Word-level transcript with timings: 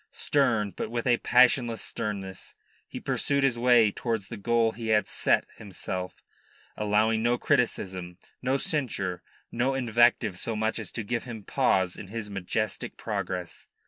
Stern, 0.13 0.71
but 0.75 0.89
with 0.89 1.05
a 1.05 1.17
passionless 1.17 1.79
sternness, 1.83 2.55
he 2.87 2.99
pursued 2.99 3.43
his 3.43 3.59
way 3.59 3.91
towards 3.91 4.29
the 4.29 4.35
goal 4.35 4.71
he 4.71 4.87
had 4.87 5.07
set 5.07 5.45
himself, 5.57 6.23
allowing 6.75 7.21
no 7.21 7.37
criticism, 7.37 8.17
no 8.41 8.57
censure, 8.57 9.21
no 9.51 9.75
invective 9.75 10.39
so 10.39 10.55
much 10.55 10.79
as 10.79 10.89
to 10.93 11.03
give 11.03 11.25
him 11.25 11.43
pause 11.43 11.97
in 11.97 12.07
his 12.07 12.31
majestic 12.31 12.97
progress. 12.97 13.67